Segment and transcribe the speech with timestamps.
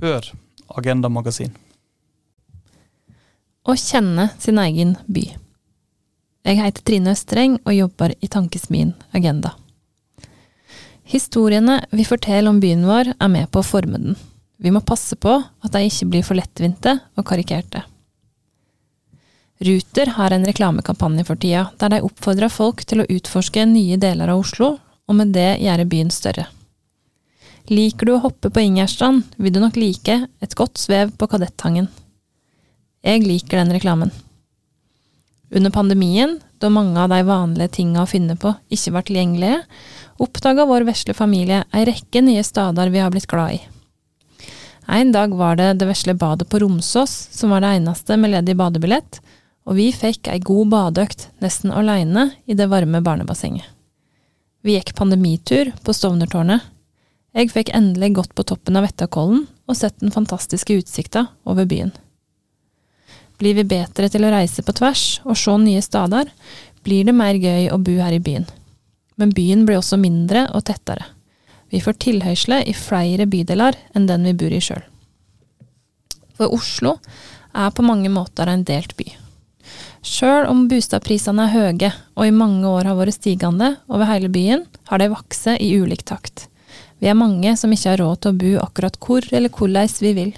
[0.00, 0.24] Hør
[0.80, 1.50] Agenda Magasin.
[3.68, 5.26] Å kjenne sin egen by.
[6.48, 9.52] Jeg heter Trine Østreng og jobber i Tankesmien Agenda.
[11.04, 14.16] Historiene vi forteller om byen vår, er med på å forme den.
[14.56, 17.82] Vi må passe på at de ikke blir for lettvinte og karikerte.
[19.60, 24.32] Ruter har en reklamekampanje for tida, der de oppfordrer folk til å utforske nye deler
[24.32, 26.46] av Oslo, og med det gjøre byen større.
[27.70, 31.86] Liker du å hoppe på Ingjerdstrand, vil du nok like et godt svev på Kadettangen.
[33.06, 34.10] Jeg liker den reklamen.
[35.54, 39.60] Under pandemien, da mange av de vanlige tinga å finne på ikke var tilgjengelige,
[40.18, 43.60] oppdaga vår vesle familie ei rekke nye steder vi har blitt glad i.
[44.90, 48.58] En dag var det det vesle badet på Romsås som var det eneste med ledig
[48.58, 49.20] badebillett,
[49.70, 53.62] og vi fikk ei god badeøkt nesten aleine i det varme barnebassenget.
[54.66, 56.66] Vi gikk pandemitur på Stovnertårnet.
[57.30, 61.92] Jeg fikk endelig gått på toppen av Vettakollen og sett den fantastiske utsikta over byen.
[63.38, 66.28] Blir vi bedre til å reise på tvers og se nye steder,
[66.82, 68.48] blir det mer gøy å bo her i byen.
[69.16, 71.06] Men byen blir også mindre og tettere.
[71.70, 74.82] Vi får tilhøysle i flere bydeler enn den vi bor i sjøl.
[76.34, 76.96] For Oslo
[77.54, 79.06] er på mange måter en delt by.
[80.02, 84.66] Sjøl om bostadprisene er høye og i mange år har vært stigende over hele byen,
[84.90, 86.49] har de vokst i ulik takt.
[87.00, 90.12] Vi er mange som ikke har råd til å bo akkurat hvor eller hvordan vi
[90.18, 90.32] vil.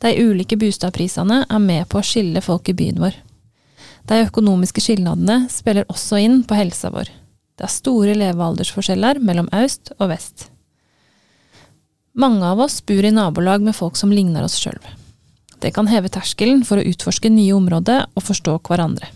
[0.00, 3.16] De ulike bostadprisene er med på å skille folk i byen vår.
[4.08, 7.10] De økonomiske skilnadene spiller også inn på helsa vår.
[7.58, 10.46] Det er store levealdersforskjeller mellom øst og vest.
[12.16, 14.80] Mange av oss bor i nabolag med folk som ligner oss sjøl.
[15.60, 19.10] Det kan heve terskelen for å utforske nye områder og forstå hverandre.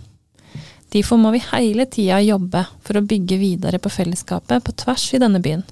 [0.92, 5.22] Derfor må vi hele tida jobbe for å bygge videre på fellesskapet på tvers i
[5.22, 5.64] denne byen.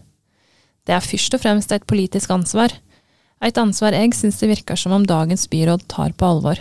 [0.86, 2.72] Det er først og fremst et politisk ansvar,
[3.42, 6.58] et ansvar jeg syns det virker som om dagens byråd tar på alvor.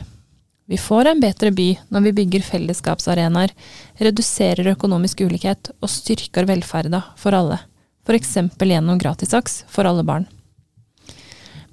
[0.69, 3.51] Vi får en bedre by når vi bygger fellesskapsarenaer,
[3.99, 7.57] reduserer økonomisk ulikhet og styrker velferda for alle,
[8.07, 8.37] f.eks.
[8.61, 10.29] gjennom gratisaks for alle barn.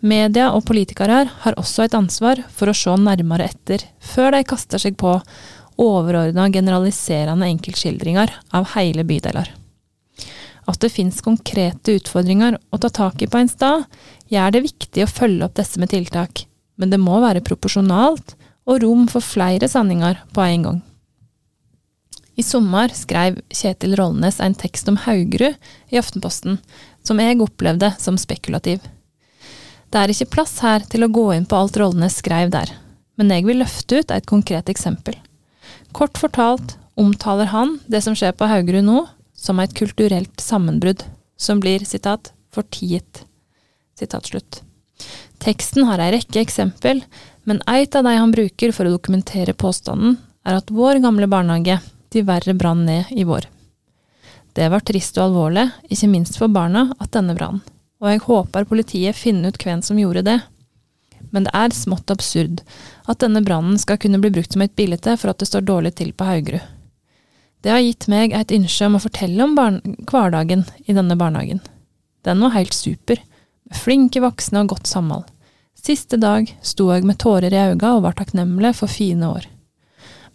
[0.01, 4.45] Media og politikere her har også et ansvar for å se nærmere etter, før de
[4.47, 5.17] kaster seg på
[5.79, 9.51] overordna generaliserende enkeltskildringer av hele bydeler.
[10.69, 13.87] At det finnes konkrete utfordringer å ta tak i på en stad,
[14.29, 16.45] gjør det viktig å følge opp disse med tiltak,
[16.77, 18.37] men det må være proporsjonalt
[18.69, 20.83] og rom for flere sanninger på en gang.
[22.39, 25.57] I sommer skrev Kjetil Rollnes en tekst om Haugerud
[25.91, 26.61] i Aftenposten,
[27.03, 28.85] som jeg opplevde som spekulativ.
[29.89, 32.71] Det er ikke plass her til å gå inn på alt Rollnes skrev der,
[33.19, 35.17] men jeg vil løfte ut et konkret eksempel.
[35.97, 39.01] Kort fortalt omtaler han det som skjer på Haugerud nå,
[39.39, 41.05] som et kulturelt sammenbrudd,
[41.39, 43.25] som blir, sitat, fortiet.
[45.39, 47.05] Teksten har ei rekke eksempel,
[47.47, 51.79] men eit av de han bruker for å dokumentere påstanden, er at vår gamle barnehage
[52.15, 53.47] diverre brann ned i vår.
[54.57, 57.61] Det var trist og alvorlig, ikke minst for barna, at denne brann,
[58.03, 60.39] og jeg håper politiet finner ut hvem som gjorde det.
[61.31, 62.63] Men det er smått absurd
[63.07, 65.95] at denne brannen skal kunne bli brukt som et bilde for at det står dårlig
[66.01, 66.78] til på Haugerud.
[67.63, 69.57] Det har gitt meg et ønske om å fortelle om
[70.07, 71.61] hverdagen i denne barnehagen.
[72.23, 73.19] Den var helt super,
[73.69, 75.27] med flinke voksne og godt samhold.
[75.79, 79.47] Siste dag sto jeg med tårer i øynene og var takknemlig for fine år.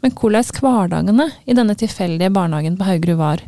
[0.04, 3.44] Men hvordan hverdagene i denne tilfeldige barnehagen på Haugerud var,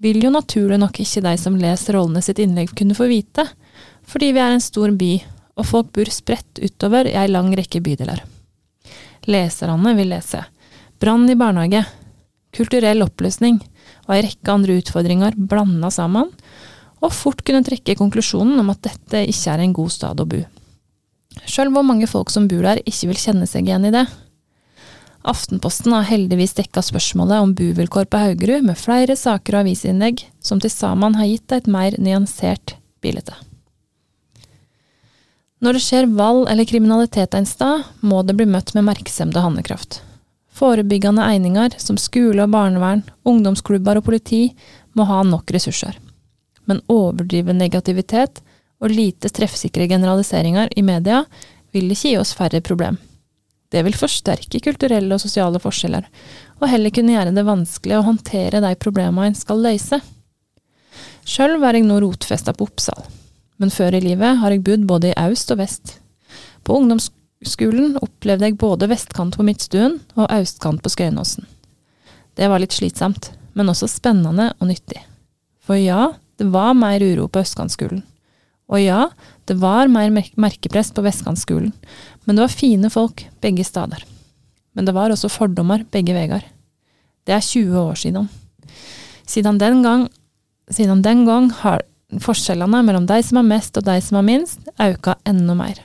[0.00, 3.44] vil jo naturlig nok ikke de som leser rollene sitt innlegg kunne få vite,
[4.08, 5.12] fordi vi er en stor by,
[5.60, 8.22] og folk bor spredt utover i ei lang rekke bydeler.
[9.28, 10.40] Leserne vil lese
[11.00, 11.84] Brann i barnehage,
[12.56, 13.60] kulturell oppløsning
[14.06, 16.30] og ei rekke andre utfordringer blanda sammen,
[17.00, 20.42] og fort kunne trekke konklusjonen om at dette ikke er en god stad å bo.
[21.46, 24.04] Sjøl hvor mange folk som bor der ikke vil kjenne seg igjen i det.
[25.30, 30.60] Aftenposten har heldigvis dekka spørsmålet om buvilkår på Haugerud med flere saker og avisinnlegg som
[30.60, 33.36] til sammen har gitt et mer nyansert bilde.
[35.60, 39.50] Når det skjer vold eller kriminalitet en sted, må det bli møtt med merksemd og
[39.50, 40.00] handlekraft.
[40.60, 44.42] Forebyggende eininger som skole og barnevern, ungdomsklubber og politi
[44.92, 45.96] må ha nok ressurser.
[46.68, 48.42] Men overdriven negativitet
[48.80, 51.22] og lite treffsikre generaliseringer i media
[51.72, 52.98] vil ikke gi oss færre problem.
[53.70, 56.04] Det vil forsterke kulturelle og sosiale forskjeller,
[56.60, 60.00] og heller kunne gjøre det vanskelig å håndtere de problemene en skal løse.
[61.24, 63.06] Sjøl er jeg nå rotfesta på Oppsal,
[63.62, 65.96] men før i livet har jeg bodd både i øst og vest.
[66.66, 71.46] På ungdomsskolen skolen opplevde jeg både vestkant på Midtstuen og østkant på Skøyenåsen.
[72.36, 75.00] Det var litt slitsomt, men også spennende og nyttig.
[75.64, 78.02] For ja, det var mer uro på østkantskolen.
[78.70, 79.08] Og ja,
[79.50, 81.72] det var mer merkepress på Vestkantskolen,
[82.24, 84.04] men det var fine folk begge steder.
[84.72, 86.44] Men det var også fordommer begge veier.
[87.26, 88.28] Det er 20 år siden.
[89.26, 90.06] Siden den gang,
[90.70, 91.82] siden den gang har
[92.22, 95.82] forskjellene mellom de som har mest og de som har minst, økt enda mer.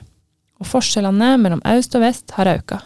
[0.60, 2.78] Og forskjellene mellom øst og vest har økt.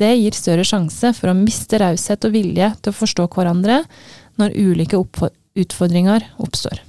[0.00, 3.82] Det gir større sjanse for å miste raushet og vilje til å forstå hverandre
[4.40, 5.00] når ulike
[5.60, 6.80] utfordringer oppstår.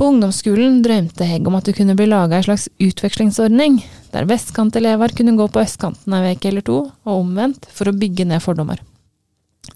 [0.00, 3.82] På ungdomsskolen drømte Hegg om at det kunne bli laga ei slags utvekslingsordning,
[4.14, 8.24] der vestkantelever kunne gå på østkanten ei uke eller to, og omvendt, for å bygge
[8.30, 8.80] ned fordommer.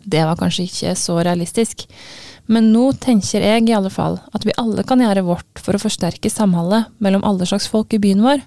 [0.00, 1.84] Det var kanskje ikke så realistisk,
[2.46, 5.80] men nå tenker jeg i alle fall at vi alle kan gjøre vårt for å
[5.80, 8.42] forsterke samholdet mellom alle slags folk i byen vår.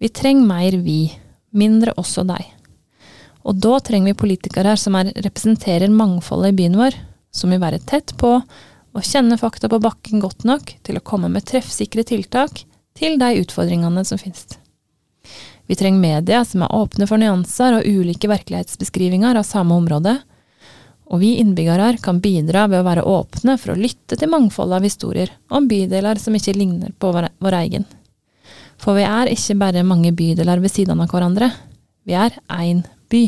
[0.00, 1.00] Vi trenger mer vi,
[1.50, 2.46] mindre oss og deg.
[3.48, 6.96] Og da trenger vi politikere som er, representerer mangfoldet i byen vår,
[7.32, 11.28] som vil være tett på og kjenne fakta på bakken godt nok til å komme
[11.32, 12.64] med treffsikre tiltak
[12.98, 14.46] til de utfordringene som finnes.
[15.68, 20.16] Vi trenger media som er åpne for nyanser og ulike virkelighetsbeskrivinger av samme område,
[21.08, 24.86] og vi innbyggere kan bidra ved å være åpne for å lytte til mangfoldet av
[24.86, 27.88] historier om bydeler som ikke ligner på vår, vår egen.
[28.78, 31.50] For vi er ikke bare mange bydeler ved siden av hverandre,
[32.04, 33.26] vi er én by.